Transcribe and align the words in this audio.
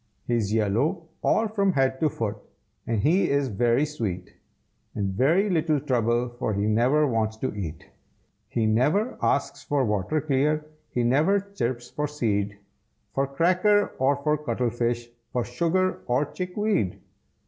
He's 0.25 0.51
yellow 0.51 1.09
all 1.21 1.47
from 1.47 1.73
head 1.73 1.99
to 1.99 2.09
foot, 2.09 2.37
And 2.87 2.99
he 3.01 3.29
is 3.29 3.49
very 3.49 3.85
sweet, 3.85 4.33
And 4.95 5.13
very 5.13 5.47
little 5.47 5.79
trouble, 5.79 6.29
for 6.39 6.55
He 6.55 6.65
never 6.65 7.05
wants 7.05 7.37
to 7.37 7.53
eat. 7.55 7.87
He 8.49 8.65
never 8.65 9.15
asks 9.21 9.61
for 9.63 9.85
water 9.85 10.19
clear, 10.19 10.65
He 10.89 11.03
never 11.03 11.39
chirps 11.39 11.91
for 11.91 12.07
seed, 12.07 12.57
For 13.13 13.27
cracker 13.27 13.91
or 13.99 14.15
for 14.23 14.39
cuttlefish, 14.39 15.07
For 15.33 15.43
sugar 15.43 15.99
or 16.07 16.25
chickweed. 16.25 16.99